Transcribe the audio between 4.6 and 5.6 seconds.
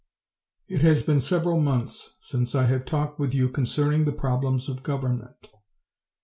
of government.